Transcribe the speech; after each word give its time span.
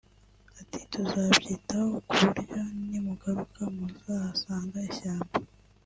ati 0.59 0.79
“tuzabyitaho 0.91 1.89
ku 2.09 2.15
buryo 2.25 2.59
nimugaruka 2.89 3.61
muzahasanga 3.75 4.77
ishyamba 4.89 5.35